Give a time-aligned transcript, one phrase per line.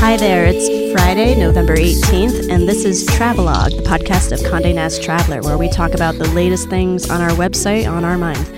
[0.00, 5.00] Hi there, it's Friday, November 18th, and this is Travelogue, the podcast of Condé Nast
[5.00, 8.52] Traveler, where we talk about the latest things on our website on our mind.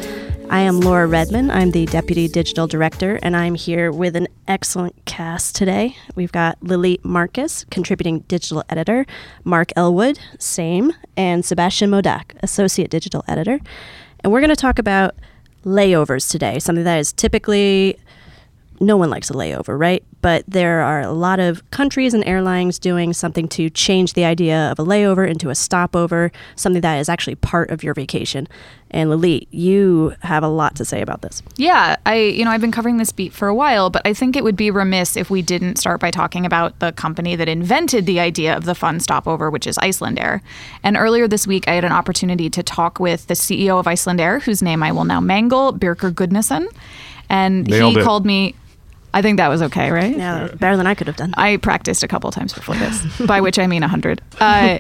[0.49, 1.51] I am Laura Redman.
[1.51, 5.97] I'm the Deputy Digital Director, and I'm here with an excellent cast today.
[6.15, 9.07] We've got Lily Marcus, Contributing Digital Editor,
[9.45, 13.61] Mark Elwood, same, and Sebastian Modak, Associate Digital Editor.
[14.21, 15.15] And we're going to talk about
[15.65, 17.99] layovers today, something that is typically
[18.81, 20.03] no one likes a layover, right?
[20.23, 24.71] But there are a lot of countries and airlines doing something to change the idea
[24.71, 28.49] of a layover into a stopover, something that is actually part of your vacation.
[28.91, 31.43] And Lily, you have a lot to say about this.
[31.57, 34.35] Yeah, I you know, I've been covering this beat for a while, but I think
[34.35, 38.07] it would be remiss if we didn't start by talking about the company that invented
[38.07, 40.41] the idea of the fun stopover, which is Icelandair.
[40.83, 44.43] And earlier this week I had an opportunity to talk with the CEO of Icelandair,
[44.43, 46.67] whose name I will now mangle, Birkir Gudnason.
[47.29, 48.05] And Nailed he it.
[48.05, 48.57] called me
[49.13, 50.17] I think that was okay, right?
[50.17, 51.35] Yeah, better than I could have done.
[51.37, 54.23] I practiced a couple times before this, by which I mean a hundred.
[54.39, 54.79] Uh,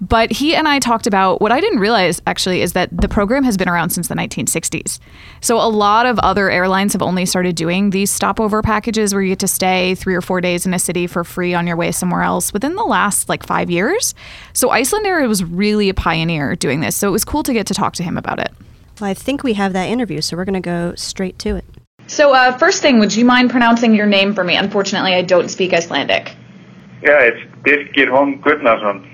[0.00, 3.42] but he and I talked about what I didn't realize actually is that the program
[3.44, 5.00] has been around since the 1960s.
[5.40, 9.30] So a lot of other airlines have only started doing these stopover packages where you
[9.30, 11.90] get to stay three or four days in a city for free on your way
[11.90, 14.14] somewhere else within the last like five years.
[14.52, 16.96] So Icelandair was really a pioneer doing this.
[16.96, 18.52] So it was cool to get to talk to him about it.
[19.00, 21.64] Well, I think we have that interview, so we're going to go straight to it.
[22.08, 24.56] So, uh, first thing, would you mind pronouncing your name for me?
[24.56, 26.34] Unfortunately, I don't speak Icelandic.
[27.02, 29.06] Yeah, it's Birkir Holm Gudnason.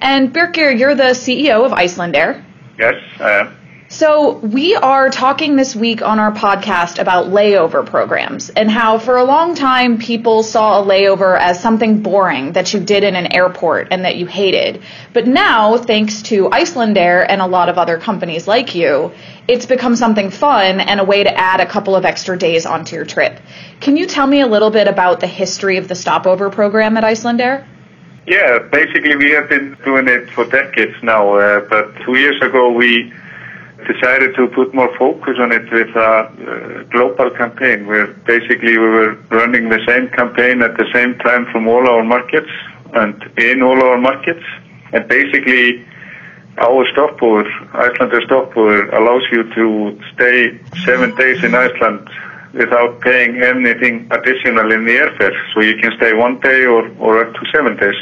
[0.00, 2.44] And Birkir, you're the CEO of Icelandair.
[2.76, 3.56] Yes, I am.
[3.94, 9.18] So, we are talking this week on our podcast about layover programs and how for
[9.18, 13.32] a long time people saw a layover as something boring that you did in an
[13.32, 14.82] airport and that you hated.
[15.12, 19.12] But now, thanks to Icelandair and a lot of other companies like you,
[19.46, 22.96] it's become something fun and a way to add a couple of extra days onto
[22.96, 23.38] your trip.
[23.78, 27.04] Can you tell me a little bit about the history of the stopover program at
[27.04, 27.64] Icelandair?
[28.26, 32.72] Yeah, basically we have been doing it for decades now, uh, but two years ago
[32.72, 33.12] we
[33.86, 38.88] decided to put more focus on it with a uh, global campaign where basically we
[38.88, 42.50] were running the same campaign at the same time from all our markets
[42.94, 44.44] and in all our markets.
[44.92, 45.84] And basically
[46.58, 52.08] our stopover, Icelandair stopover, allows you to stay seven days in Iceland
[52.52, 55.34] without paying anything additional in the airfare.
[55.52, 57.96] So you can stay one day or, or up to seven days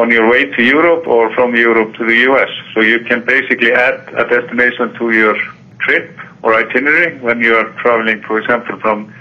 [0.00, 2.50] on your way to Europe or from Europe to the US.
[2.72, 5.36] So you can basically add a destination to your
[5.80, 6.06] trip
[6.42, 9.12] or itinerary when you are traveling, for example, from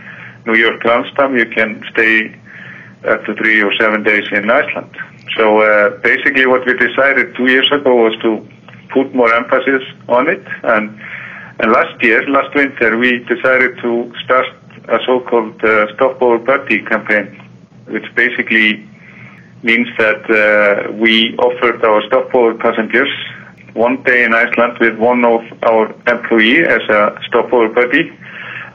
[0.45, 2.33] New York to Amsterdam, you can stay
[3.11, 4.91] up to three or seven days in Iceland.
[5.37, 8.47] So uh, basically what we decided two years ago was to
[8.93, 10.99] put more emphasis on it and
[11.61, 14.47] and last year, last winter, we decided to start
[14.87, 17.37] a so-called uh, stopover buddy campaign,
[17.87, 18.88] which basically
[19.63, 23.09] means that uh, we offered our stopover passengers
[23.73, 28.09] one day in Iceland with one of our employee as a stopover buddy,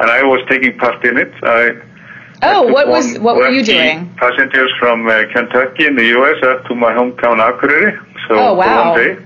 [0.01, 1.33] and I was taking part in it.
[1.43, 1.73] I
[2.43, 4.13] Oh, I what was what were you doing?
[4.17, 6.43] Passengers from uh, Kentucky in the U.S.
[6.45, 7.97] up to my hometown Akureyri.
[8.29, 8.91] So Oh, for wow.
[8.93, 9.25] one day.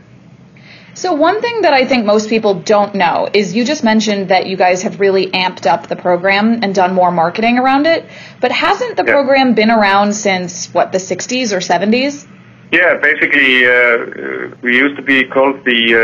[0.99, 4.49] So one thing that I think most people don't know is you just mentioned that
[4.49, 8.05] you guys have really amped up the program and done more marketing around it.
[8.41, 9.13] But hasn't the Yeah.
[9.13, 12.27] program been around since what the 60s or 70s?
[12.73, 16.01] Yeah, basically, uh, uh, we used to be called the uh,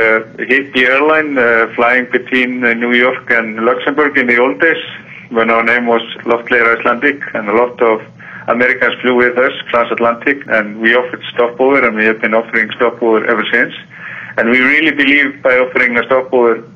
[0.53, 4.83] hippie airline, uh, flying between uh, New York and Luxembourg in the old days,
[5.31, 7.97] when our name was Loftleiðir Icelandic, and a lot of
[8.47, 13.27] Americans flew with us transatlantic, and we offered stopover, and we have been offering stopover
[13.27, 13.75] ever since.
[14.37, 16.69] And we really believe by offering a stopover,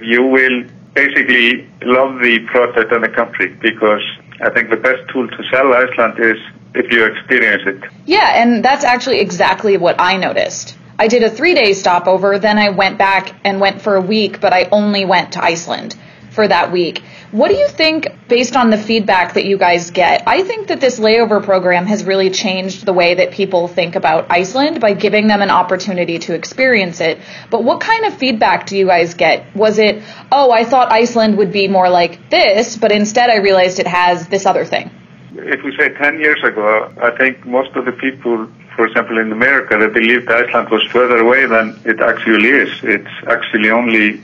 [0.00, 0.64] you will
[0.94, 4.02] basically love the product and the country, because
[4.40, 6.38] I think the best tool to sell Iceland is
[6.74, 7.90] if you experience it.
[8.06, 10.76] Yeah, and that's actually exactly what I noticed.
[10.98, 14.40] I did a three day stopover, then I went back and went for a week,
[14.40, 15.96] but I only went to Iceland
[16.36, 17.02] for that week.
[17.32, 20.22] What do you think, based on the feedback that you guys get?
[20.28, 24.26] I think that this layover program has really changed the way that people think about
[24.30, 27.18] Iceland by giving them an opportunity to experience it.
[27.50, 29.56] But what kind of feedback do you guys get?
[29.56, 33.80] Was it, oh, I thought Iceland would be more like this, but instead I realized
[33.80, 34.90] it has this other thing?
[35.38, 39.32] if we say 10 years ago, I think most of the people, for example, in
[39.32, 42.70] America, they believed Iceland was further away than it actually is.
[42.82, 44.22] It's actually only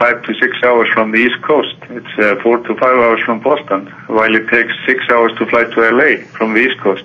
[0.00, 1.76] five to six hours from the East Coast.
[1.90, 5.64] It's uh, four to five hours from Boston, while it takes six hours to fly
[5.64, 7.04] to LA from the East Coast.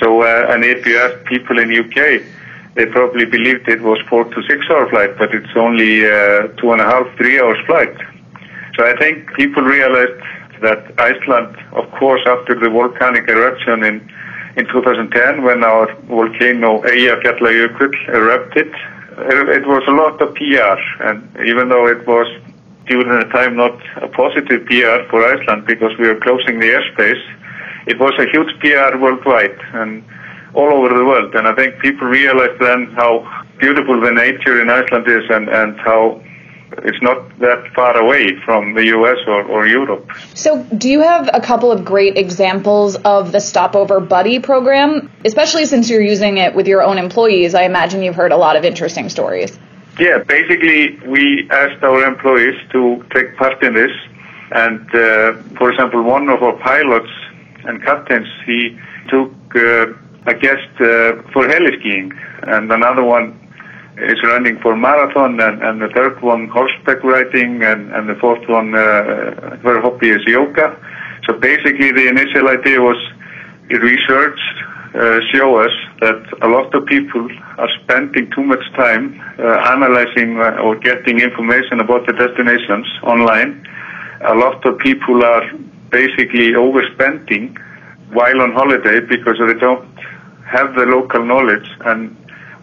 [0.00, 2.22] So, uh, and if you ask people in UK,
[2.74, 6.72] they probably believed it was four to six hour flight, but it's only uh, two
[6.72, 7.96] and a half, three hours flight.
[8.76, 10.22] So I think people realized
[10.60, 13.96] that Iceland, of course, after the volcanic eruption in
[14.56, 18.72] in 2010, when our volcano Eyjafjallajökull erupted,
[19.18, 22.26] it was a lot of PR, and even though it was
[22.86, 27.22] during the time not a positive PR for Iceland because we were closing the airspace,
[27.86, 30.04] it was a huge PR worldwide and
[30.54, 31.34] all over the world.
[31.34, 33.26] And I think people realized then how
[33.58, 36.22] beautiful the nature in Iceland is and, and how
[36.84, 40.10] it's not that far away from the US or, or Europe.
[40.34, 45.10] So, do you have a couple of great examples of the Stopover Buddy program?
[45.24, 48.56] Especially since you're using it with your own employees, I imagine you've heard a lot
[48.56, 49.58] of interesting stories.
[49.98, 53.92] Yeah, basically, we asked our employees to take part in this.
[54.52, 57.10] And, uh, for example, one of our pilots
[57.64, 59.86] and captains, he took uh,
[60.26, 62.12] a guest uh, for heli skiing,
[62.42, 63.38] and another one
[63.98, 68.46] is running for marathon, and, and the third one horseback riding, and, and the fourth
[68.48, 70.76] one, uh, her hobby is yoga.
[71.26, 72.96] So basically, the initial idea was
[73.68, 74.38] research
[74.94, 77.28] uh, show us that a lot of people
[77.58, 83.66] are spending too much time uh, analyzing uh, or getting information about the destinations online.
[84.22, 85.52] A lot of people are
[85.90, 87.58] basically overspending
[88.12, 89.88] while on holiday because they don't
[90.46, 92.16] have the local knowledge and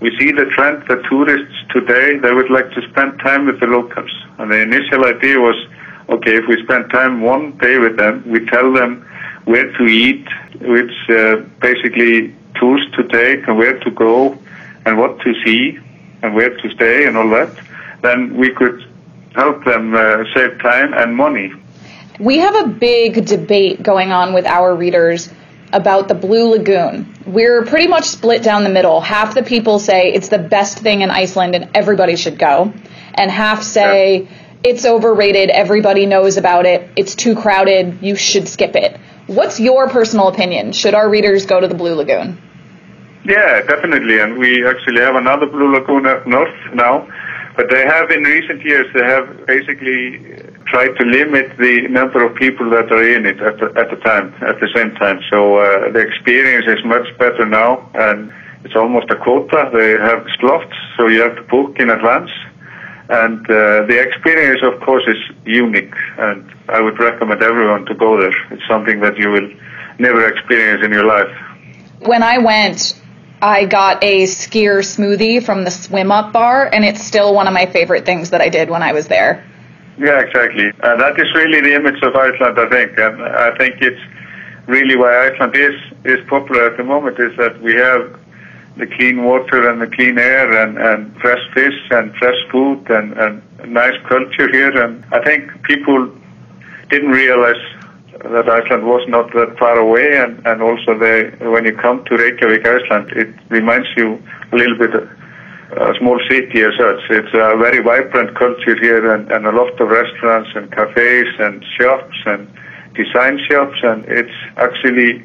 [0.04, 3.68] we see the trend that tourists today, they would like to spend time with the
[3.68, 4.12] locals.
[4.38, 5.56] And the initial idea was,
[6.10, 9.08] okay, if we spend time one day with them, we tell them
[9.46, 10.28] where to eat,
[10.60, 14.38] which uh, basically tours to take and where to go
[14.86, 15.80] and what to see
[16.22, 17.58] and where to stay and all that,
[18.02, 18.86] then we could
[19.36, 21.54] help them uh, save time and money.
[22.20, 25.30] We have a big debate going on with our readers
[25.72, 27.13] about the Blue Lagoon.
[27.26, 29.00] We're pretty much split down the middle.
[29.00, 32.74] Half the people say it's the best thing in Iceland and everybody should go,
[33.14, 34.28] and half say
[34.64, 39.00] it's overrated, everybody knows about it, it's too crowded, you should skip it.
[39.28, 40.74] What's your personal opinion?
[40.74, 42.42] Should our readers go to the Blue Lagoon?
[43.26, 44.20] Yeah, definitely.
[44.20, 47.08] And we actually have another Blue Lagoon up north now.
[47.56, 52.36] But they have, in recent years, they have basically tried to limit the number of
[52.36, 55.20] people that are in it at the, at the time, at the same time.
[55.30, 58.34] So uh, the experience is much better now, and
[58.64, 59.70] it's almost a quota.
[59.74, 62.32] They have slots, so you have to book in advance.
[63.10, 68.20] And uh, the experience, of course, is unique, and I would recommend everyone to go
[68.20, 68.34] there.
[68.52, 69.50] It's something that you will
[70.00, 71.30] never experience in your life.
[72.00, 73.00] When I went,
[73.42, 77.54] I got a skyr smoothie from the swim up bar, and it's still one of
[77.54, 79.44] my favorite things that I did when I was there.
[79.98, 80.72] Yeah, exactly.
[80.82, 82.98] Uh, that is really the image of Iceland, I think.
[82.98, 84.02] And I think it's
[84.66, 88.20] really why Iceland is, is popular at the moment is that we have
[88.78, 93.14] the clean water and the clean air and, and fresh fish and fresh food and,
[93.14, 93.42] and
[93.72, 94.84] nice culture here.
[94.84, 96.10] And I think people
[96.90, 97.62] didn't realize
[98.24, 102.16] that Iceland was not that far away, and, and also they, when you come to
[102.16, 104.94] Reykjavik, Iceland, it reminds you a little bit
[105.72, 107.00] a small city as such.
[107.10, 111.64] It's a very vibrant culture here, and, and a lot of restaurants and cafes and
[111.80, 112.48] shops and
[112.94, 115.24] design shops, and it's actually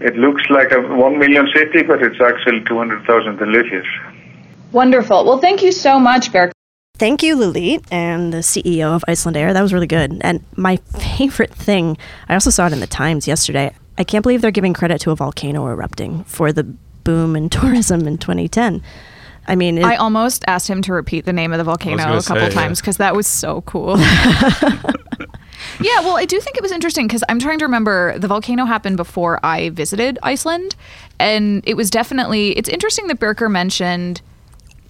[0.00, 3.66] it looks like a one million city, but it's actually two hundred thousand that live
[3.66, 3.84] here.
[4.72, 5.24] Wonderful.
[5.24, 6.52] Well, thank you so much, Bear.
[6.96, 9.52] Thank you, Lilit, and the CEO of Iceland Air.
[9.52, 10.20] That was really good.
[10.20, 10.76] And my
[11.16, 11.96] favorite thing,
[12.28, 13.74] I also saw it in the Times yesterday.
[13.98, 18.06] I can't believe they're giving credit to a volcano erupting for the boom in tourism
[18.06, 18.82] in 2010.
[19.46, 22.22] I mean, it, I almost asked him to repeat the name of the volcano a
[22.22, 22.82] couple say, times yeah.
[22.82, 23.98] because that was so cool.
[25.80, 28.64] yeah, well, I do think it was interesting because I'm trying to remember the volcano
[28.64, 30.76] happened before I visited Iceland,
[31.18, 34.22] and it was definitely it's interesting that Birkir mentioned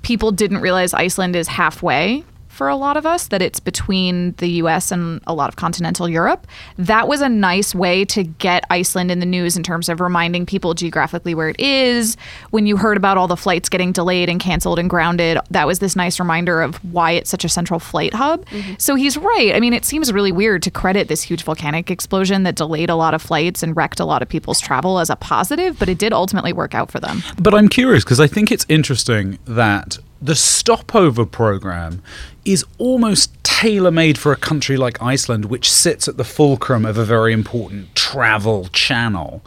[0.03, 4.49] people didn't realize Iceland is halfway for a lot of us that it's between the
[4.63, 6.47] US and a lot of continental Europe.
[6.79, 10.47] That was a nice way to get Iceland in the news in terms of reminding
[10.47, 12.17] people geographically where it is.
[12.51, 15.81] When you heard about all the flights getting delayed and canceled and grounded, that was
[15.81, 18.47] this nice reminder of why it's such a central flight hub.
[18.47, 18.75] Mm-hmm.
[18.79, 19.55] So he's right.
[19.55, 22.95] I mean, it seems really weird to credit this huge volcanic explosion that delayed a
[22.95, 25.99] lot of flights and wrecked a lot of people's travel as a positive, but it
[25.99, 27.23] did ultimately work out for them.
[27.41, 32.03] But I'm curious because I think it's interesting that the stopover program
[32.47, 36.97] is almost tailor made for a country like Iceland, which sits at the fulcrum of
[36.97, 39.43] a very important travel channel.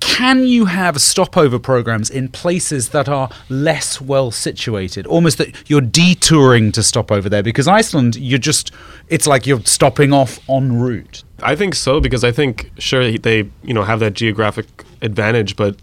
[0.00, 5.06] Can you have stopover programs in places that are less well situated?
[5.06, 8.70] Almost that you're detouring to stop over there because Iceland, you're just,
[9.08, 11.22] it's like you're stopping off en route.
[11.42, 14.66] I think so because I think sure they you know have that geographic
[15.02, 15.76] advantage, but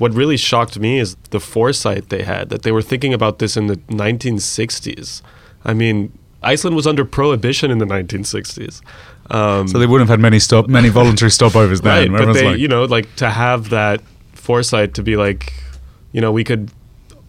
[0.00, 3.56] what really shocked me is the foresight they had that they were thinking about this
[3.56, 5.20] in the 1960s.
[5.64, 6.10] I mean,
[6.42, 8.80] Iceland was under prohibition in the 1960s.
[9.30, 12.12] Um, So they wouldn't have had many stop, many voluntary stopovers then.
[12.12, 14.00] right, but they, like, you know, like to have that
[14.32, 15.52] foresight to be like,
[16.12, 16.70] you know, we could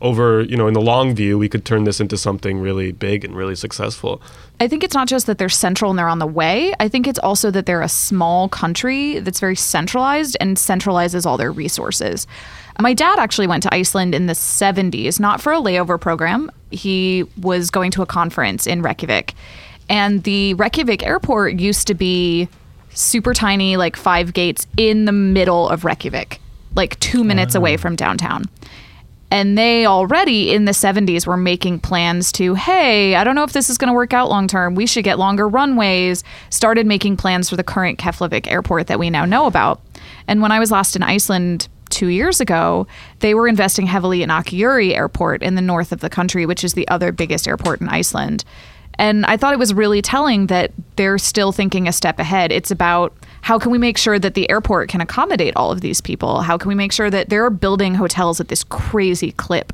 [0.02, 3.24] over, you know, in the long view, we could turn this into something really big
[3.24, 4.22] and really successful.
[4.60, 6.74] I think it's not just that they're central and they're on the way.
[6.80, 11.38] I think it's also that they're a small country that's very centralized and centralizes all
[11.38, 12.28] their resources.
[12.80, 16.52] My dad actually went to Iceland in the 70s, not for a layover program.
[16.72, 19.34] He was going to a conference in Reykjavik.
[19.90, 22.48] And the Reykjavik airport used to be
[22.94, 26.40] super tiny, like five gates in the middle of Reykjavik,
[26.76, 27.60] like two minutes ah.
[27.60, 28.46] away from downtown.
[29.32, 33.54] And they already in the 70s were making plans to, hey, I don't know if
[33.54, 34.76] this is going to work out long term.
[34.76, 36.24] We should get longer runways.
[36.50, 39.82] Started making plans for the current Keflavik airport that we now know about.
[40.28, 42.88] And when I was last in Iceland two years ago,
[43.20, 46.74] they were investing heavily in Akureyri Airport in the north of the country, which is
[46.74, 48.44] the other biggest airport in Iceland.
[48.96, 52.52] And I thought it was really telling that they're still thinking a step ahead.
[52.52, 56.02] It's about how can we make sure that the airport can accommodate all of these
[56.02, 56.42] people?
[56.42, 59.74] How can we make sure that they're building hotels at this crazy clip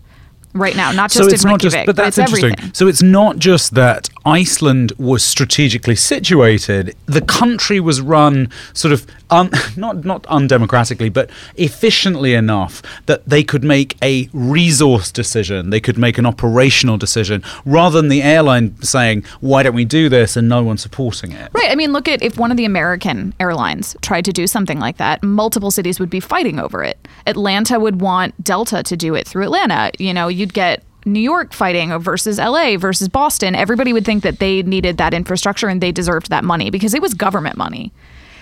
[0.53, 0.91] right now?
[0.91, 2.53] Not just so it's in not just, but that's it's interesting.
[2.53, 2.73] everything.
[2.73, 9.07] So it's not just that Iceland was strategically situated; the country was run sort of
[9.29, 15.79] un, not not undemocratically, but efficiently enough that they could make a resource decision, they
[15.79, 20.35] could make an operational decision, rather than the airline saying, "Why don't we do this?"
[20.35, 21.49] and no one supporting it.
[21.53, 21.71] Right.
[21.71, 24.97] I mean, look at if one of the American airlines tried to do something like
[24.97, 26.97] that, multiple cities would be fighting over it.
[27.25, 29.91] Atlanta would want Delta to do it through Atlanta.
[29.99, 33.55] You know, you'd get New York fighting versus LA versus Boston.
[33.55, 37.01] Everybody would think that they needed that infrastructure and they deserved that money because it
[37.01, 37.91] was government money.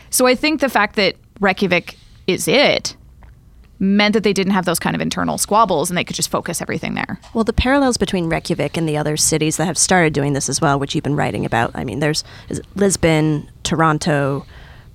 [0.10, 2.96] So I think the fact that Reykjavik is it
[3.78, 6.62] meant that they didn't have those kind of internal squabbles and they could just focus
[6.62, 7.20] everything there.
[7.34, 10.62] Well, the parallels between Reykjavik and the other cities that have started doing this as
[10.62, 11.72] well, which you've been writing about.
[11.76, 14.46] I mean, there's is Lisbon, Toronto,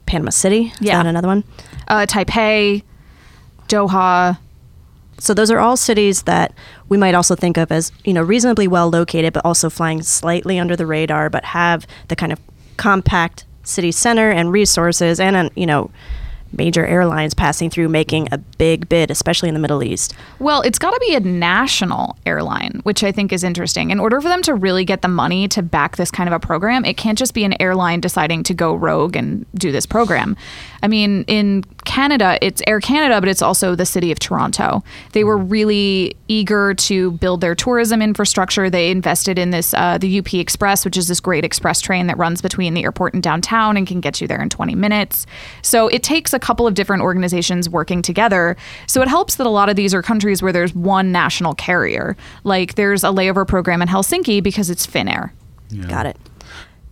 [0.07, 0.73] Panama City.
[0.81, 0.97] Is Yeah.
[1.03, 1.45] that another one?
[1.89, 2.83] Uh, Taipei,
[3.69, 4.39] Doha,
[5.21, 6.53] So those are all cities that
[6.89, 10.59] we might also think of as, you know, reasonably well located, but also flying slightly
[10.59, 12.41] under the radar, but have the kind of
[12.77, 15.91] compact city center and resources and, you know,
[16.53, 20.15] major airlines passing through making a big bid, especially in the Middle East.
[20.39, 23.91] Well, it's got to be a national airline, which I think is interesting.
[23.91, 26.41] In order for them to really get the money to back this kind of a
[26.41, 30.37] program, it can't just be an airline deciding to go rogue and do this program.
[30.83, 34.83] I mean, in Canada, it's Air Canada, but it's also the city of Toronto.
[35.13, 38.71] They were really eager to build their tourism infrastructure.
[38.71, 42.17] They invested in this, uh, the UP Express, which is this great express train that
[42.19, 45.27] runs between the airport and downtown and can get you there in 20 minutes.
[45.63, 48.57] So it takes a couple of different organizations working together.
[48.87, 52.17] So it helps that a lot of these are countries where there's one national carrier.
[52.45, 55.31] Like there's a layover program in Helsinki because it's Finnair.
[55.89, 56.17] Got it.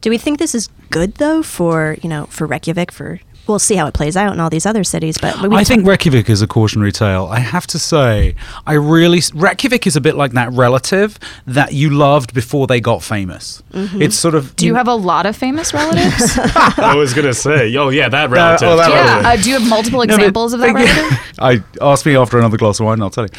[0.00, 3.74] Do we think this is good though for, you know, for Reykjavik for we'll see
[3.76, 6.42] how it plays out in all these other cities, but we I think Reykjavik is
[6.42, 7.26] a cautionary tale.
[7.26, 8.34] I have to say,
[8.66, 13.02] I really Reykjavik is a bit like that relative that you loved before they got
[13.02, 13.62] famous.
[13.72, 16.38] It's sort of Do you have a lot of famous relatives?
[16.38, 18.68] I was gonna say, oh yeah, that relative.
[18.68, 19.22] oh, that totally.
[19.22, 19.28] yeah.
[19.30, 21.18] Uh, do you have multiple No, but examples of that relative?
[21.38, 23.30] I ask me after another glass of wine, I'll tell you.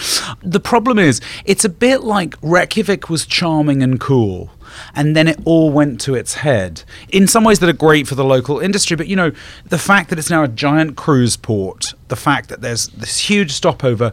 [0.44, 4.50] The problem is, it's a bit like Reykjavik was charming and cool,
[4.96, 6.84] and then it all went to its head.
[7.10, 9.32] In some ways that are great for the local industry, but you know,
[9.66, 13.52] the fact that it's now a giant cruise port, the fact that there's this huge
[13.52, 14.12] stopover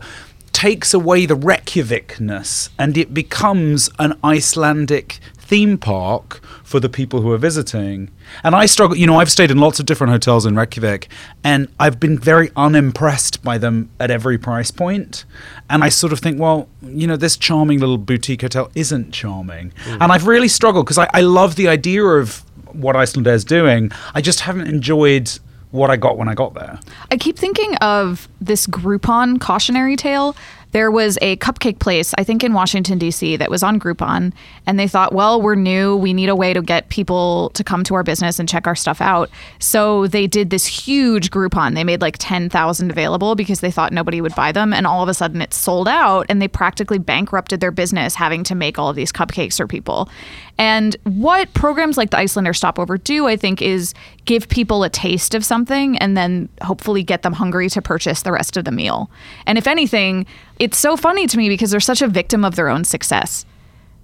[0.52, 7.30] takes away the Reykjavikness and it becomes an Icelandic theme park for the people who
[7.32, 8.10] are visiting.
[8.42, 11.08] And I struggle, you know, I've stayed in lots of different hotels in Reykjavik
[11.44, 15.24] and I've been very unimpressed by them at every price point.
[15.70, 19.72] And I sort of think, well, you know, this charming little boutique hotel isn't charming.
[19.84, 20.02] Hmm.
[20.02, 23.92] And I've really struggled because I, I love the idea of what Icelandair is doing.
[24.14, 25.30] I just haven't enjoyed
[25.70, 26.78] what I got when I got there.
[27.10, 30.36] I keep thinking of this Groupon cautionary tale.
[30.76, 34.34] There was a cupcake place, I think in Washington, D.C., that was on Groupon.
[34.66, 35.96] And they thought, well, we're new.
[35.96, 38.74] We need a way to get people to come to our business and check our
[38.74, 39.30] stuff out.
[39.58, 41.76] So they did this huge Groupon.
[41.76, 44.74] They made like 10,000 available because they thought nobody would buy them.
[44.74, 46.26] And all of a sudden it sold out.
[46.28, 50.10] And they practically bankrupted their business having to make all of these cupcakes for people.
[50.58, 53.92] And what programs like the Icelandair Stopover do, I think, is
[54.24, 58.32] give people a taste of something and then hopefully get them hungry to purchase the
[58.32, 59.10] rest of the meal.
[59.46, 60.24] And if anything,
[60.58, 63.44] it's so funny to me because they're such a victim of their own success.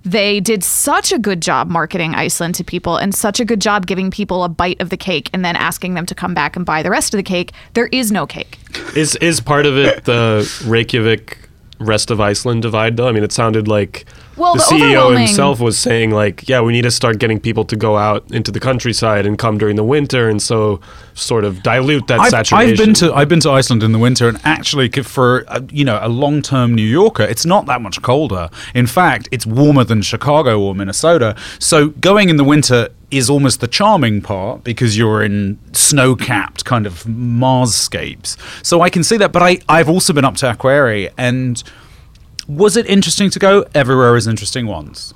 [0.05, 3.87] they did such a good job marketing Iceland to people and such a good job
[3.87, 6.67] giving people a bite of the cake and then asking them to come back and
[6.67, 7.53] buy the rest of the cake.
[7.75, 8.59] There is no cake.
[8.97, 13.09] Is is part of it the Reykjavik rest of Iceland divide though?
[13.09, 14.05] I mean, it sounded like
[14.37, 17.39] Well, the, the CEO overwhelming- himself was saying like, yeah, we need to start getting
[17.41, 20.81] people to go out into the countryside and come during the winter, and so
[21.15, 22.71] sort of dilute that I've, saturation.
[22.73, 25.85] I've been to I've been to Iceland in the winter, and actually, for uh, you
[25.85, 28.49] know a long term New Yorker, it's not that much colder.
[28.75, 31.37] In fact, it's warmer than Chicago or Minnesota.
[31.59, 36.65] So going in the winter is almost the charming part because you're in snow capped
[36.65, 38.39] kind of Marsscapes.
[38.65, 39.33] So I can see that.
[39.33, 41.63] But I I've also been up to Akureyri, and
[42.49, 43.65] was it interesting to go?
[43.75, 45.15] Everywhere is interesting once.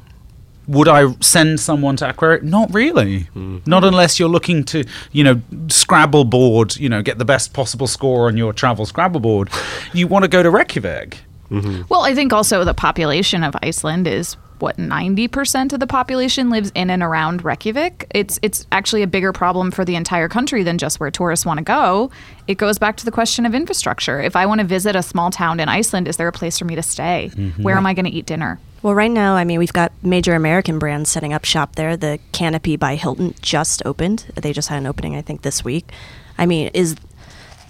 [0.69, 2.43] Would I send someone to Akureyri?
[2.43, 3.21] Not really.
[3.35, 3.59] Hmm.
[3.67, 7.87] Not unless you're looking to, you know, Scrabble board, you know, get the best possible
[7.87, 9.49] score on your travel Scrabble board.
[9.93, 11.19] You want to go to Reykjavik.
[11.51, 11.83] Mm-hmm.
[11.89, 16.73] Well, I think also the population of Iceland is what 90% of the population lives
[16.75, 18.07] in and around Reykjavik.
[18.11, 21.59] It's it's actually a bigger problem for the entire country than just where tourists want
[21.59, 22.11] to go.
[22.47, 24.21] It goes back to the question of infrastructure.
[24.21, 26.65] If I want to visit a small town in Iceland, is there a place for
[26.65, 27.31] me to stay?
[27.35, 27.63] Mm-hmm.
[27.63, 28.59] Where am I going to eat dinner?
[28.83, 31.97] Well, right now, I mean, we've got major American brands setting up shop there.
[31.97, 34.27] The Canopy by Hilton just opened.
[34.35, 35.91] They just had an opening, I think, this week.
[36.39, 36.95] I mean, is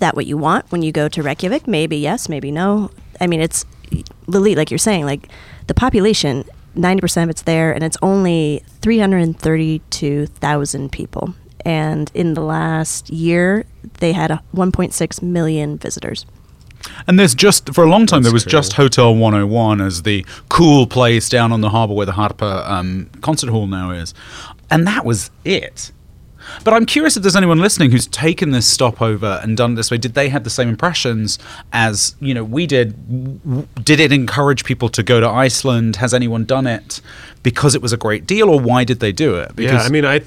[0.00, 1.66] that what you want when you go to Reykjavik?
[1.66, 2.90] Maybe yes, maybe no.
[3.20, 3.64] I mean, it's
[4.26, 5.28] Lily, like you're saying, like
[5.66, 6.44] the population,
[6.76, 11.34] 90% of it's there, and it's only 332,000 people.
[11.64, 13.64] And in the last year,
[13.98, 16.26] they had a 1.6 million visitors.
[17.08, 20.24] And there's just, for a long time, there was That's just Hotel 101 as the
[20.48, 24.14] cool place down on the harbour where the Harpa um, concert hall now is.
[24.70, 25.90] And that was it.
[26.64, 29.90] But I'm curious if there's anyone listening who's taken this stopover and done it this
[29.90, 29.98] way.
[29.98, 31.38] Did they have the same impressions
[31.72, 33.84] as you know we did?
[33.84, 35.96] Did it encourage people to go to Iceland?
[35.96, 37.00] Has anyone done it
[37.42, 39.52] because it was a great deal, or why did they do it?
[39.56, 40.22] yeah, I mean, I,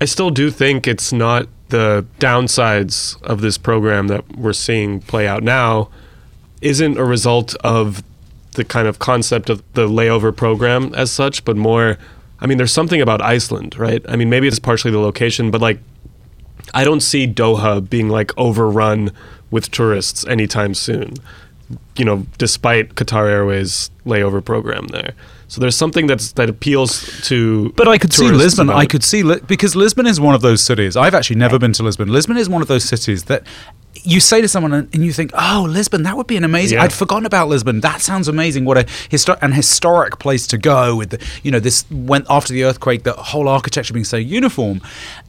[0.00, 5.26] I still do think it's not the downsides of this program that we're seeing play
[5.26, 5.88] out now
[6.60, 8.02] isn't a result of
[8.52, 11.98] the kind of concept of the layover program as such, but more.
[12.40, 14.04] I mean, there's something about Iceland, right?
[14.08, 15.78] I mean, maybe it's partially the location, but like,
[16.74, 19.12] I don't see Doha being like overrun
[19.50, 21.14] with tourists anytime soon.
[21.96, 25.14] You know, despite Qatar Airways layover program there.
[25.48, 27.72] So there's something that's that appeals to.
[27.76, 28.68] But I could see Lisbon.
[28.70, 30.96] I could see Li- because Lisbon is one of those cities.
[30.96, 32.08] I've actually never been to Lisbon.
[32.08, 33.44] Lisbon is one of those cities that
[34.04, 36.78] you say to someone and and you think, "Oh, Lisbon, that would be an amazing."
[36.78, 36.84] Yeah.
[36.84, 37.80] I'd forgotten about Lisbon.
[37.80, 38.64] That sounds amazing.
[38.64, 42.52] What a histo- an historic place to go with the, you know, this went after
[42.52, 44.80] the earthquake, the whole architecture being so uniform.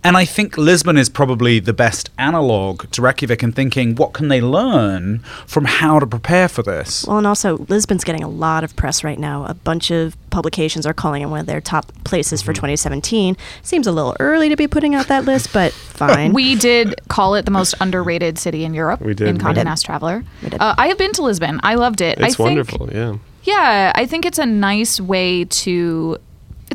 [0.04, 4.28] And I think Lisbon is probably the best analog to Reykjavik and thinking, what can
[4.28, 7.06] they learn from how to prepare for this?
[7.06, 9.46] Well, and also Lisbon's getting a lot of press right now.
[9.46, 12.46] A bunch of publications are calling it one of their top places Mm-hmm.
[12.46, 13.36] for 2017.
[13.64, 15.72] Seems a little early to be putting out that list, but
[16.04, 16.32] fine.
[16.32, 19.64] We did call it the most underrated city in Europe We did, in we Condé.
[19.64, 20.24] Nast Traveler.
[20.44, 20.62] We did.
[20.62, 21.60] Uh, I have been to Lisbon.
[21.64, 22.22] I loved it.
[22.22, 23.18] I It's think, wonderful, yeah.
[23.44, 26.18] Yeah, I think it's a nice way to.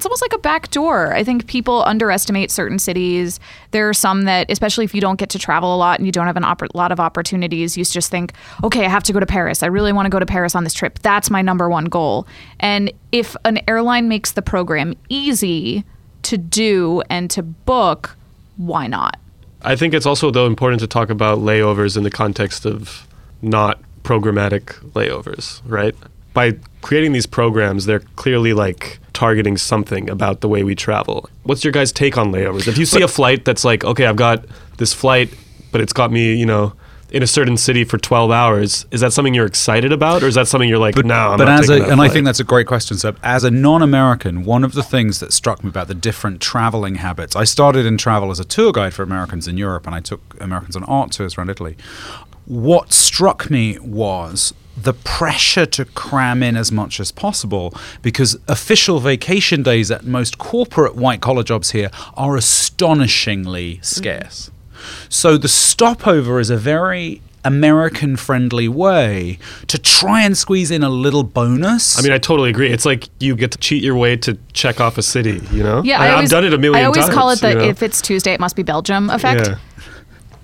[0.03, 1.15] It's almost like a back door.
[1.15, 3.39] I think people underestimate certain cities.
[3.71, 6.11] There are some that, especially if you don't get to travel a lot and you
[6.11, 8.33] don't have a lot of opportunities, you just think,
[8.65, 9.63] okay, I have to go to Paris.
[9.63, 10.99] I really want to go to Paris on this trip.
[11.03, 12.27] That's my number one goal.
[12.59, 15.85] And if an airline makes the program easy
[16.23, 18.17] to do and to book,
[18.57, 19.21] why not?
[19.63, 23.07] I think it's also though important to talk about layovers in the context of
[23.41, 25.95] not programmatic layovers, right?
[26.35, 31.31] By creating these programs, they're clearly like targeting something about the way we travel.
[31.45, 32.67] What's your guys' take on layovers?
[32.67, 34.45] If you see a flight that's like, okay, I've got
[34.79, 35.33] this flight,
[35.71, 36.73] but it's got me, you know,
[37.13, 40.35] in a certain city for 12 hours, is that something you're excited about or is
[40.35, 42.45] that something you're like, no, I'm but not as a, and I think that's a
[42.45, 42.97] great question.
[42.97, 46.97] So, as a non-American, one of the things that struck me about the different traveling
[46.97, 47.37] habits.
[47.37, 50.21] I started in travel as a tour guide for Americans in Europe, and I took
[50.41, 51.77] Americans on art tours around Italy.
[52.53, 59.01] What struck me was the pressure to cram in as much as possible because official
[59.01, 64.51] vacation days at most corporate white collar jobs here are astonishingly scarce.
[65.09, 69.39] So the stopover is a very American friendly way
[69.69, 71.99] to try and squeeze in a little bonus.
[71.99, 72.71] I mean, I totally agree.
[72.71, 75.83] It's like you get to cheat your way to check off a city, you know?
[75.83, 76.83] Yeah, I, I have always, done it a million times.
[76.83, 77.15] I always times.
[77.15, 77.65] call it the you know?
[77.71, 79.49] if it's Tuesday, it must be Belgium effect.
[79.49, 79.59] Yeah.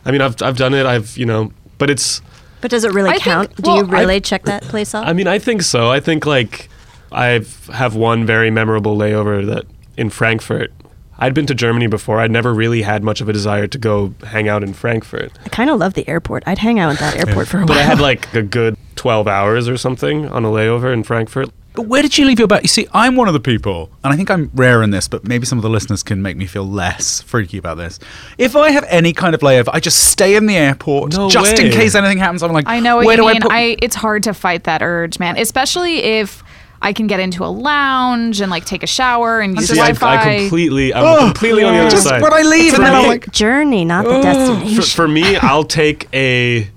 [0.06, 0.86] I mean, I've I've done it.
[0.86, 2.20] I've you know, but it's.
[2.60, 3.56] but does it really I think- count?
[3.56, 5.06] Do well, you I- really check that place off?
[5.06, 5.90] I mean, I think so.
[5.90, 6.68] I think like
[7.10, 9.64] I've one very memorable layover that
[9.96, 10.72] in Frankfurt.
[11.20, 12.20] I'd been to Germany before.
[12.20, 15.48] I'd never really had much of a desire to go hang out in Frankfurt, I
[15.48, 16.44] kind of love the airport.
[16.46, 17.66] I'd hang out at that airport for a while.
[17.68, 17.76] but.
[17.78, 21.50] I had like a good 12 hours or something on a layover in Frankfurt.
[21.74, 22.62] But where did you leave your bag?
[22.62, 25.26] You see, I'm one of the people, and I think I'm rare in this, but
[25.26, 28.00] maybe some of the listeners can make me feel less freaky about this.
[28.36, 31.58] If I have any kind of layover, I just stay in the airport No just
[31.58, 32.42] in case anything happens.
[32.42, 33.36] I'm like, I know what where you do mean.
[33.36, 33.52] I put?
[33.52, 35.38] I it's hard to fight that urge, man.
[35.38, 36.42] Especially if
[36.80, 39.92] I can get into a lounge and like take a shower and use See, I,
[39.92, 40.34] Wi-Fi.
[40.34, 42.22] I completely, I'm oh, completely on the other just side.
[42.22, 44.16] when I leave, and then I'm like, journey, not the oh.
[44.16, 44.82] for, destination.
[44.96, 46.68] for me, I'll take a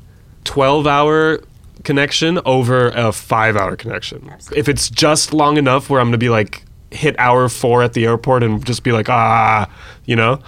[0.44, 1.42] 12 hour
[1.84, 4.32] connection over a five hour connection.
[4.56, 7.94] If it's just long enough where I'm going to be like, hit hour four at
[7.94, 9.70] the airport and just be like, ah,
[10.06, 10.40] you know?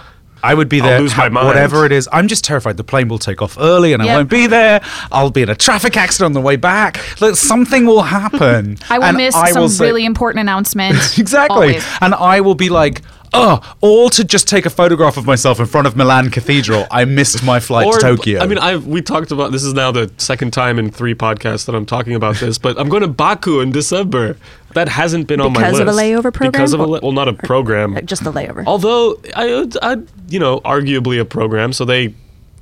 [0.42, 1.46] I would be I'll there, lose my mind.
[1.46, 2.06] whatever it is.
[2.12, 4.16] I'm just terrified the plane will take off early and I Yep.
[4.16, 4.82] won't be there.
[5.10, 7.00] I'll be in a traffic accident on the way back.
[7.22, 8.76] Like, something will happen.
[8.90, 10.96] I will and miss I some will say- really important announcement.
[11.18, 11.54] exactly.
[11.54, 11.86] always.
[12.02, 13.00] And I will be like,
[13.34, 16.86] oh, all to just take a photograph of myself in front of Milan Cathedral.
[16.90, 18.40] I missed my flight to Tokyo.
[18.40, 21.66] I mean, I we talked about this is now the second time in three podcasts
[21.66, 24.36] that I'm talking about this, but I'm going to Baku in December.
[24.74, 25.78] That hasn't been on my list.
[25.78, 26.50] Because of a layover program?
[26.52, 27.96] Because of a la- well, not a program.
[27.96, 28.64] Uh, Just the layover.
[28.66, 31.72] Although I, I, you know, arguably a program.
[31.72, 32.14] So they,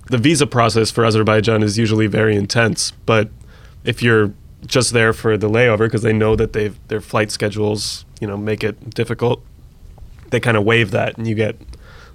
[0.09, 2.91] the visa process for Azerbaijan is usually very intense.
[3.07, 3.31] But
[3.85, 4.35] if you're
[4.67, 8.37] just there for the layover because they know that they've their flight schedules, you know,
[8.37, 9.43] make it difficult,
[10.33, 11.57] they kind of waive that, and you get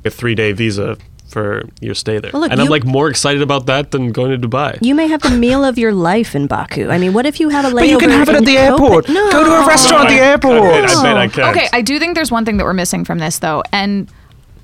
[0.03, 0.97] a three day visa
[1.29, 2.31] for your stay there.
[2.33, 4.77] Well, look, and I'm you- like more excited about that than going to Dubai.
[4.81, 6.89] You may have the meal of your life in Baku.
[6.89, 7.75] I mean, what if you have a layover?
[7.75, 9.09] but you can have it at the airport.
[9.09, 9.31] No.
[9.31, 10.61] Go to a restaurant at the I- I airport.
[10.61, 11.43] bet- I bet I can.
[11.55, 14.09] Okay, I do think there's one thing that we're missing from this though, and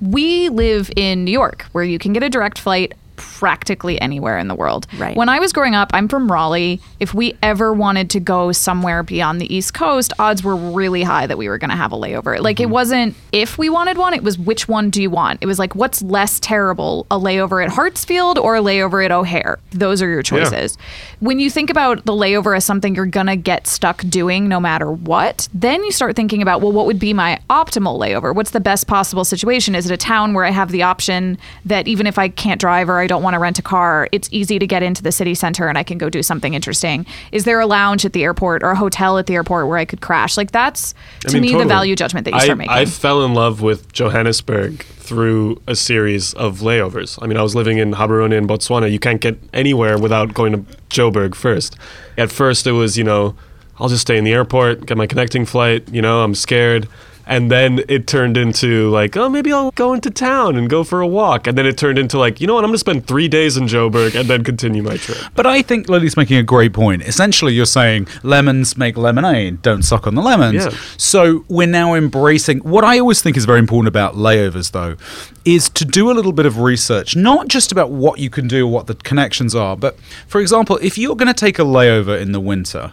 [0.00, 4.48] we live in New York, where you can get a direct flight practically anywhere in
[4.48, 4.86] the world.
[4.98, 5.16] Right.
[5.16, 6.80] When I was growing up, I'm from Raleigh.
[7.00, 11.26] If we ever wanted to go somewhere beyond the East Coast, odds were really high
[11.26, 12.40] that we were going to have a layover.
[12.40, 12.62] Like Mm-hmm.
[12.62, 15.38] it wasn't if we wanted one, it was which one do you want?
[15.42, 19.58] It was like what's less terrible, a layover at Hartsfield or a layover at O'Hare?
[19.72, 20.78] Those are your choices.
[21.20, 24.60] When you think about the layover as something you're going to get stuck doing no
[24.60, 28.34] matter what, then you start thinking about, well, what would be my optimal layover?
[28.34, 29.74] What's the best possible situation?
[29.74, 32.88] Is it a town where I have the option that even if I can't drive
[32.88, 35.34] or I don't want to rent a car, it's easy to get into the city
[35.34, 37.06] center and I can go do something interesting?
[37.32, 39.84] Is there a lounge at the airport or a hotel at the airport where I
[39.84, 40.36] could crash?
[40.36, 40.94] Like that's
[41.26, 42.72] I to mean, me the value judgment that you I, start making.
[42.72, 47.18] I fell in love with Johannesburg through a series of layovers.
[47.20, 48.90] I mean, I was living in Gaborone in Botswana.
[48.90, 51.76] You can't get anywhere without going to Joburg first.
[52.16, 53.36] At first, it was, you know,
[53.78, 56.88] I'll just stay in the airport, get my connecting flight, you know, I'm scared.
[57.26, 61.00] And then it turned into like, oh, maybe I'll go into town and go for
[61.00, 61.46] a walk.
[61.46, 63.56] And then it turned into like, you know what, I'm going to spend three days
[63.56, 65.18] in Joburg and then continue my trip.
[65.34, 67.02] But I think Lily's making a great point.
[67.02, 70.64] Essentially, you're saying lemons make lemonade, don't suck on the lemons.
[70.64, 70.70] Yeah.
[70.96, 74.96] So we're now embracing what I always think is very important about layovers, though,
[75.44, 78.66] is to do a little bit of research, not just about what you can do
[78.66, 82.20] or what the connections are, but for example, if you're going to take a layover
[82.20, 82.92] in the winter,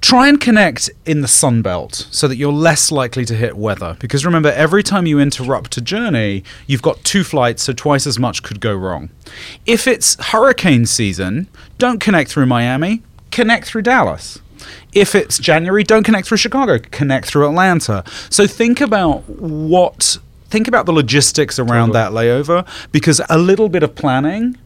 [0.00, 3.96] try and connect in the sun belt so that you're less likely to hit weather.
[4.00, 8.18] Because remember every time you interrupt a journey you've got two flights so twice as
[8.18, 9.10] much could go wrong.
[9.66, 14.38] If it's hurricane season don't connect through miami connect through dallas.
[14.92, 18.04] If it's january don't connect through chicago connect through atlanta.
[18.30, 23.82] So think about what think about the logistics around that layover because a little bit
[23.82, 24.56] of planning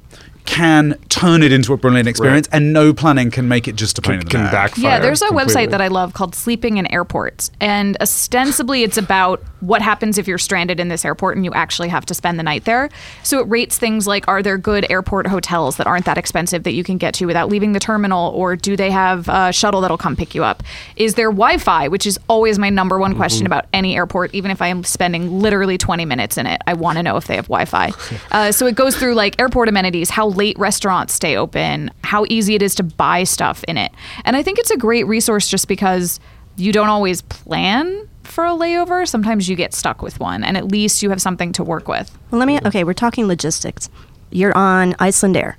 [0.45, 4.03] can turn it into a brilliant experience and no planning can make it just a
[4.03, 4.53] pain in the Can neck.
[4.53, 4.85] backfire.
[4.85, 5.55] Yeah, there's a completely.
[5.55, 7.51] website that I love called Sleeping in Airports.
[7.61, 11.89] And ostensibly, it's about what happens if you're stranded in this airport and you actually
[11.89, 12.91] have to spend the night there.
[13.23, 16.73] So it rates things like are there good airport hotels that aren't that expensive that
[16.73, 18.33] you can get to without leaving the terminal?
[18.33, 20.65] Or do they have a shuttle that'll come pick you up?
[20.97, 24.51] Is there Wi Fi, which is always my number one question about any airport, even
[24.51, 26.61] if I am spending literally 20 minutes in it?
[26.67, 27.93] I want to know if they have Wi Fi.
[28.33, 32.57] uh, so it goes through like airport amenities, how late restaurants stay open, how easy
[32.57, 33.93] it is to buy stuff in it.
[34.25, 36.19] And I think it's a great resource just because
[36.57, 39.07] you don't always plan for a layover.
[39.07, 42.17] Sometimes you get stuck with one, and at least you have something to work with.
[42.31, 42.59] Well, let me.
[42.65, 43.89] Okay, we're talking logistics.
[44.31, 45.59] You're on Iceland Air.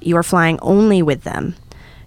[0.00, 1.54] You are flying only with them.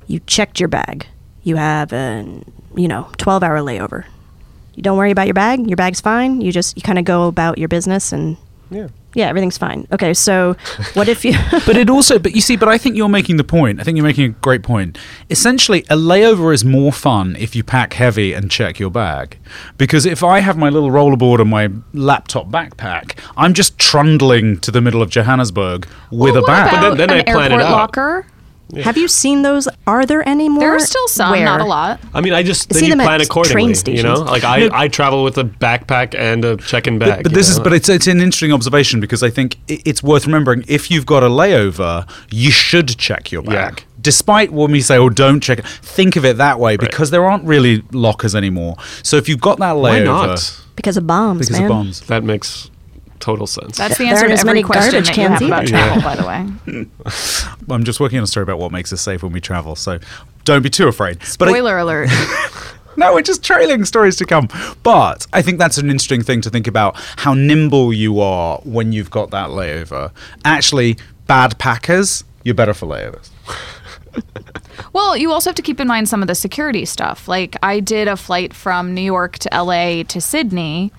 [0.08, 1.08] You checked your bag.
[1.44, 2.42] You have a
[2.76, 4.06] you know, 12 hour layover.
[4.76, 5.68] You don't worry about your bag.
[5.68, 6.42] Your bag's fine.
[6.42, 8.38] You just you kind of go about your business and
[8.70, 8.88] Yeah.
[9.16, 9.88] Yeah, everything's fine.
[9.92, 10.56] Okay, so
[10.94, 11.34] what if you?
[11.66, 13.96] but it also but you see but i think you're making the point i think
[13.98, 14.98] you're making a great point
[15.30, 19.38] essentially a layover is more fun if you pack heavy and check your bag
[19.78, 24.70] because if i have my little rollerboard and my laptop backpack i'm just trundling to
[24.72, 27.52] the middle of johannesburg with Well, a what bag about then- then an I plan
[27.52, 27.72] it out.
[27.72, 28.26] locker.
[28.84, 29.68] Have you seen those?
[29.88, 30.60] Are there any more?
[30.60, 31.46] There are still some, Where?
[31.46, 32.00] not a lot.
[32.14, 33.98] I mean, I just then See you them at plan train accordingly.
[33.98, 37.24] You know, like I, I travel with a backpack and a check-in bag.
[37.24, 40.26] but you this is but it's it's an interesting observation because I think it's worth
[40.26, 43.70] remembering if you've got a layover you should check your Yeah.
[43.72, 47.10] bag despite when we say, "Oh, don't check," it, think of it that way because
[47.12, 48.76] there aren't really lockers anymore.
[49.04, 49.82] So if you've got that layover.
[49.82, 50.62] Why layover not?
[50.76, 51.64] Because of bombs, because man.
[51.64, 52.70] of bombs, That makes
[53.20, 53.78] total sense.
[53.78, 55.48] That's the There answer aren't to as every many question garbage that you have cans
[55.48, 55.72] about either.
[55.72, 57.74] travel, by the way.
[57.74, 59.76] I'm just working on a story about what makes us safe when we travel.
[59.76, 60.00] So
[60.44, 61.20] don't be too afraid.
[61.40, 62.10] But I- Spoiler alert.
[62.98, 64.48] No, we're just trailing stories to come.
[64.82, 68.94] But I think that's an interesting thing to think about how nimble you are when
[68.94, 70.12] you've got that layover.
[70.46, 70.98] Actually,
[71.28, 73.32] bad packers, you're better for layovers.
[74.94, 77.28] Well, you also have to keep in mind some of the security stuff.
[77.28, 80.92] Like, I did a flight from New York to LA to Sydney.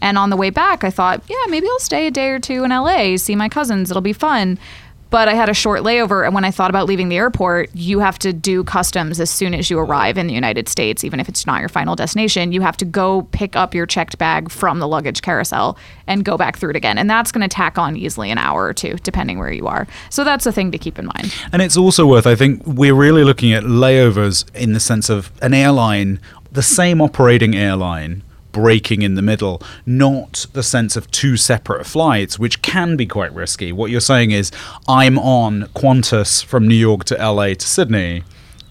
[0.00, 2.64] And on the way back, I thought, yeah, maybe I'll stay a day or two
[2.64, 3.90] in LA, see my cousins.
[3.90, 4.58] It'll be fun.
[5.10, 6.26] But I had a short layover.
[6.26, 9.54] And when I thought about leaving the airport, you have to do customs as soon
[9.54, 12.52] as you arrive in the United States, even if it's not your final destination.
[12.52, 16.36] You have to go pick up your checked bag from the luggage carousel and go
[16.36, 16.98] back through it again.
[16.98, 19.86] And that's going to tack on easily an hour or two, depending where you are.
[20.10, 21.34] So that's a thing to keep in mind.
[21.52, 25.32] And it's also worth, I think, we're really looking at layovers in the sense of
[25.40, 26.20] an airline,
[26.52, 28.22] the same operating airline
[28.58, 33.32] breaking in the middle, not the sense of two separate flights, which can be quite
[33.32, 33.70] risky.
[33.70, 34.50] What you're saying is,
[34.88, 38.24] I'm on Qantas from New York to LA to Sydney.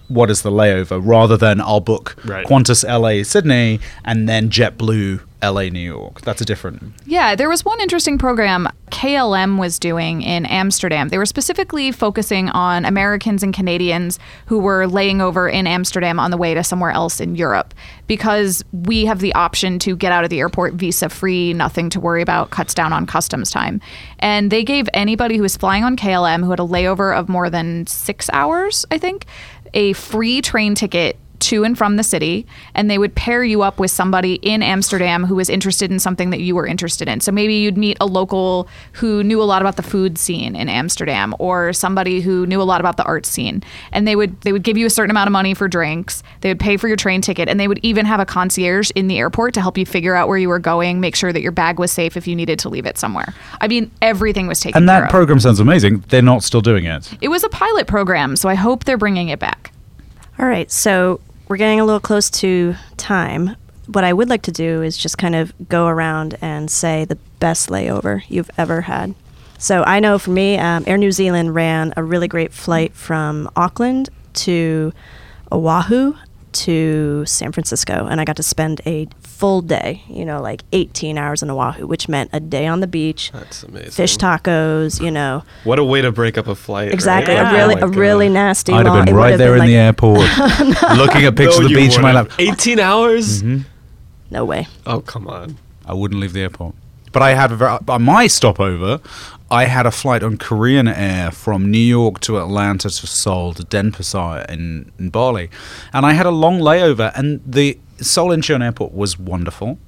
[0.08, 1.00] What is the layover?
[1.02, 2.46] Rather than I'll book Right.
[2.46, 6.22] Qantas LA Sydney and then JetBlue LA New York.
[6.22, 6.82] That's a different.
[7.06, 11.10] Yeah, there was one interesting program KLM was doing in Amsterdam.
[11.10, 16.32] They were specifically focusing on Americans and Canadians who were laying over in Amsterdam on
[16.32, 17.72] the way to somewhere else in Europe
[18.08, 22.00] because we have the option to get out of the airport visa free, nothing to
[22.00, 23.80] worry about, cuts down on customs time.
[24.18, 27.48] And they gave anybody who was flying on KLM who had a layover of more
[27.48, 29.26] than six hours, I think,
[29.74, 33.78] a free train ticket to and from the city, and they would pair you up
[33.78, 37.20] with somebody in Amsterdam who was interested in something that you were interested in.
[37.20, 40.68] So maybe you'd meet a local who knew a lot about the food scene in
[40.68, 44.52] Amsterdam, or somebody who knew a lot about the art scene, and they would they
[44.52, 46.22] would give you a certain amount of money for drinks.
[46.40, 49.08] They would pay for your train ticket, and they would even have a concierge in
[49.08, 51.52] the airport to help you figure out where you were going, make sure that your
[51.52, 53.34] bag was safe if you needed to leave it somewhere.
[53.60, 55.10] I mean, everything was taken And care that of.
[55.10, 56.04] program sounds amazing.
[56.08, 57.12] They're not still doing it.
[57.20, 59.72] it was a pilot program, so I hope they're bringing it back.
[60.38, 63.56] All right, so we're getting a little close to time.
[63.86, 67.16] What I would like to do is just kind of go around and say the
[67.40, 69.14] best layover you've ever had.
[69.58, 73.50] So I know for me, um, Air New Zealand ran a really great flight from
[73.56, 74.92] Auckland to
[75.50, 76.14] Oahu
[76.52, 79.08] to San Francisco, and I got to spend a
[79.38, 82.88] full day, you know, like 18 hours in Oahu, which meant a day on the
[82.88, 83.92] beach, That's amazing.
[83.92, 86.92] fish tacos, you know, What a way to break up a flight.
[86.92, 87.46] exactly, right?
[87.46, 88.72] a oh really, Oh my a really nasty.
[88.72, 90.18] I'd have been would right there been in the airport,
[90.98, 92.32] looking at pictures No, of the you beach in my lap.
[92.38, 93.42] 18 hours?
[93.44, 93.62] Mm-hmm.
[94.32, 94.66] No way.
[94.84, 95.56] Oh, come on.
[95.86, 96.74] I wouldn't leave the airport.
[97.12, 99.00] But I had a very, on uh, my stopover,
[99.50, 103.62] I had a flight on Korean Air from New York to Atlanta to Seoul to
[103.62, 105.48] Denpasar in, in Bali,
[105.92, 107.12] and I had a long layover.
[107.14, 109.78] And the Seoul Incheon Airport was wonderful.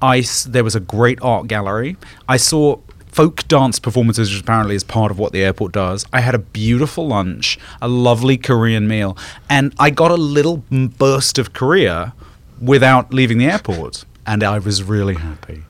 [0.00, 1.96] I there was a great art gallery.
[2.28, 2.78] I saw
[3.10, 6.04] folk dance performances, which apparently is part of what the airport does.
[6.12, 9.16] I had a beautiful lunch, a lovely Korean meal,
[9.48, 12.14] and I got a little burst of Korea
[12.60, 15.64] without leaving the airport, and I was really happy.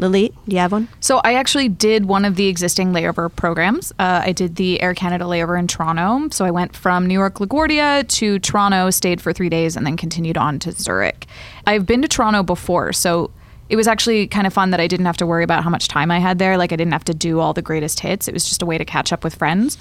[0.00, 0.88] Lily, do you have one?
[1.00, 3.92] So I actually did one of the existing layover programs.
[3.98, 6.28] Uh, I did the Air Canada layover in Toronto.
[6.34, 9.98] So I went from New York LaGuardia to Toronto, stayed for three days, and then
[9.98, 11.26] continued on to Zurich.
[11.66, 13.30] I've been to Toronto before, so
[13.68, 15.86] it was actually kind of fun that I didn't have to worry about how much
[15.86, 16.56] time I had there.
[16.56, 18.26] Like I didn't have to do all the greatest hits.
[18.26, 19.76] It was just a way to catch up with friends.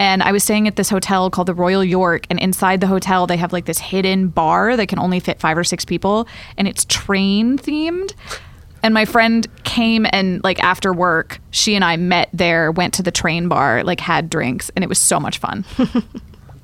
[0.00, 3.26] And I was staying at this hotel called the Royal York, and inside the hotel
[3.26, 6.26] they have like this hidden bar that can only fit five or six people,
[6.56, 8.14] and it's train themed.
[8.82, 13.02] And my friend came and like after work, she and I met there, went to
[13.02, 15.64] the train bar, like had drinks, and it was so much fun.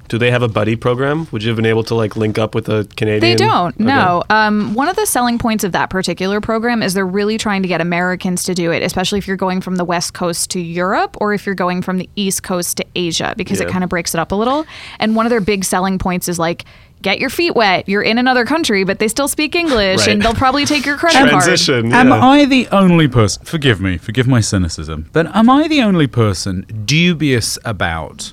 [0.09, 1.27] Do they have a buddy program?
[1.33, 3.21] Would you have been able to like link up with a Canadian?
[3.21, 3.75] They don't.
[3.75, 3.85] Okay.
[3.85, 4.23] No.
[4.29, 7.69] Um, one of the selling points of that particular program is they're really trying to
[7.69, 11.17] get Americans to do it, especially if you're going from the West Coast to Europe
[11.21, 14.15] or if you're going from the East Coast to Asia, because it kind of breaks
[14.15, 14.67] it up a little.
[14.99, 16.65] And one of their big selling points is like,
[17.05, 17.89] get your feet wet.
[17.89, 20.09] You're in another country, but they still speak English, Right.
[20.09, 21.31] and they'll probably take your credit card.
[21.31, 21.93] Transition.
[21.93, 22.25] Am yeah.
[22.27, 23.45] I the only person?
[23.45, 28.33] Forgive me, forgive my cynicism, but am I the only person dubious about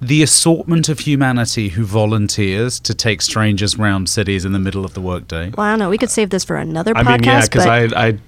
[0.00, 4.94] the assortment of humanity who volunteers to take strangers round cities in the middle of
[4.94, 5.50] the workday?
[5.56, 5.90] Well, I don't know.
[5.90, 7.10] We could save this for another I podcast.
[7.20, 8.18] mean, yeah, because but I, I,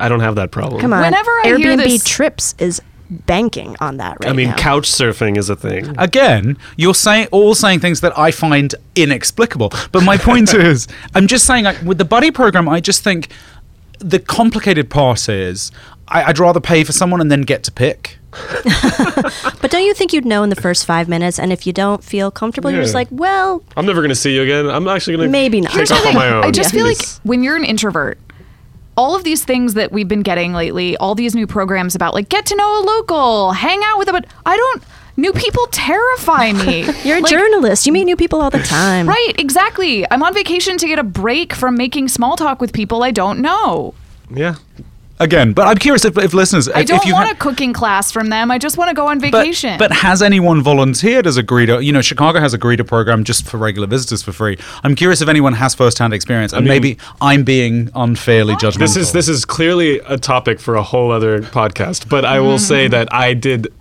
[0.00, 0.80] I don't have that problem.
[0.80, 1.02] come on.
[1.02, 4.30] Whenever I Airbnb hear this- trips is banking on that right now.
[4.30, 4.56] I mean, now.
[4.56, 5.94] couch surfing is a thing.
[5.98, 9.72] Again, you're saying all saying things that I find inexplicable.
[9.92, 13.28] But my point is, I'm just saying, like, with the buddy program, I just think
[13.98, 15.72] the complicated part is
[16.08, 18.18] I, I'd rather pay for someone and then get to pick.
[19.60, 21.40] But don't you think you'd know in the first five minutes?
[21.40, 24.34] And if you don't feel comfortable, you're just like, well, I'm never going to see
[24.34, 24.68] you again.
[24.68, 25.70] I'm actually going to Maybe not.
[25.70, 26.44] take Here's off on my own.
[26.44, 28.18] I just feel like when you're an introvert,
[28.96, 32.28] all of these things that we've been getting lately, all these new programs about like
[32.28, 34.82] get to know a local, hang out with a but I don't
[35.18, 36.82] new people terrify me.
[37.04, 37.86] you're a Like, journalist.
[37.86, 39.08] You meet new people all the time.
[39.08, 40.04] Right, exactly.
[40.10, 43.40] I'm on vacation to get a break from making small talk with people I don't
[43.40, 43.94] know.
[44.30, 44.56] yeah.
[45.18, 47.36] Again, but I'm curious if, if listeners, I if, don't if you want ha- a
[47.36, 48.50] cooking class from them.
[48.50, 49.78] I just want to go on vacation.
[49.78, 51.82] but has anyone volunteered as a greeter?
[51.82, 54.58] You know, Chicago has a greeter program just for regular visitors for free.
[54.82, 58.78] I'm curious if anyone has first-hand experience, and mean- maybe I'm being unfairly judgmental.
[58.78, 62.58] This is this is clearly a topic for a whole other podcast, but I will
[62.58, 62.92] say mm-hmm.
[62.92, 63.72] that I did.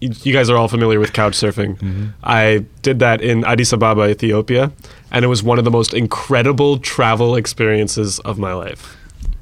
[0.00, 1.78] You you guys are all familiar with couch surfing.
[1.78, 2.06] Mm-hmm.
[2.22, 4.72] I did that in Addis Ababa, Ethiopia,
[5.10, 8.96] and it was one of the most incredible travel experiences of my life.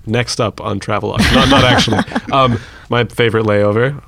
[0.08, 1.98] Next up on Travelogue, not not actually.
[2.32, 4.02] Um, my favorite layover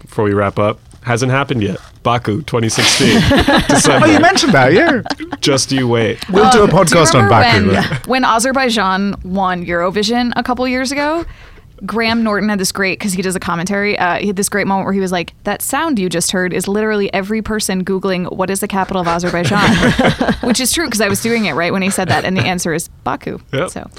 [0.00, 1.78] before we wrap up hasn't happened yet.
[2.02, 3.20] Baku, 2016,
[3.68, 4.06] December.
[4.06, 5.02] Oh, you mentioned that, yeah.
[5.40, 6.26] Just you wait.
[6.30, 7.68] We'll do a Do podcast on Baku.
[7.70, 11.24] When, when Azerbaijan won Eurovision a couple years ago,
[11.84, 13.98] Graham Norton had this great because he does a commentary.
[13.98, 16.52] Uh, he had this great moment where he was like, "That sound you just heard
[16.54, 19.68] is literally every person googling what is the capital of Azerbaijan,"
[20.42, 22.42] which is true because I was doing it right when he said that, and the
[22.42, 23.38] answer is Baku.
[23.52, 23.70] Yep.
[23.70, 23.90] So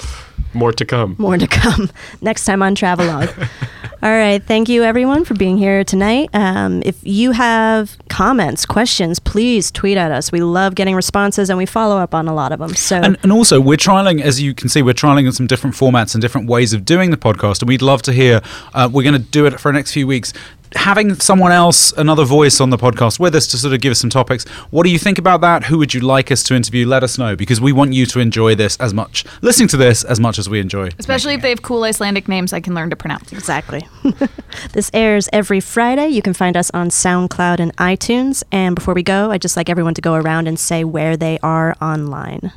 [0.53, 1.15] More to come.
[1.17, 1.89] More to come
[2.21, 3.29] next time on Travelogue.
[4.03, 4.43] All right.
[4.43, 6.29] Thank you, everyone, for being here tonight.
[6.33, 10.31] Um, if you have comments, questions, please tweet at us.
[10.31, 12.75] We love getting responses and we follow up on a lot of them.
[12.75, 15.75] So, And, and also, we're trialing, as you can see, we're trialing in some different
[15.75, 17.62] formats and different ways of doing the podcast.
[17.62, 18.41] And we'd love to hear.
[18.73, 20.31] Uh, we're going to do it for the next few weeks.
[20.75, 23.99] Having someone else, another voice on the podcast with us to sort of give us
[23.99, 24.45] some topics.
[24.69, 25.65] What do you think about that?
[25.65, 26.86] Who would you like us to interview?
[26.86, 30.03] Let us know because we want you to enjoy this as much, listening to this
[30.03, 30.89] as much as we enjoy.
[30.99, 33.32] especially if they have cool Icelandic names, I can learn to pronounce.
[33.32, 33.88] Exactly.
[34.73, 36.10] this airs every Friday.
[36.10, 38.43] You can find us on SoundCloud and iTunes.
[38.51, 41.39] And before we go, I'd just like everyone to go around and say where they
[41.41, 42.51] are online.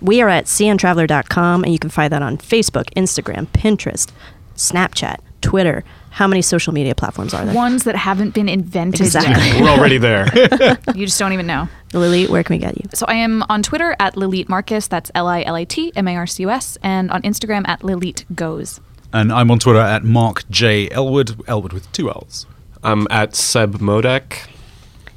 [0.00, 4.10] We are at cntraveler.com, and you can find that on Facebook, Instagram, Pinterest,
[4.54, 5.84] Snapchat, Twitter.
[6.10, 7.54] How many social media platforms are there?
[7.54, 9.34] Ones that haven't been invented Exactly.
[9.34, 9.60] yet.
[9.62, 10.26] We're already there.
[10.94, 11.68] You just don't even know.
[11.92, 12.88] Lily, where can we get you?
[12.94, 14.88] So I am on Twitter at Lilit Marcus.
[14.88, 17.68] That's L I L I T M A R C U S, and on Instagram
[17.68, 18.80] at Lilit Goes.
[19.12, 22.46] And I'm on Twitter at Mark J Ellwood, Ellwood with two L's.
[22.82, 24.48] I'm at Seb Modak.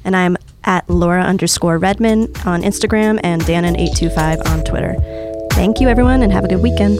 [0.04, 4.96] And I'm at Laura underscore Redman on Instagram and Dannen825 on Twitter.
[5.52, 6.98] Thank you, everyone, and have a good weekend.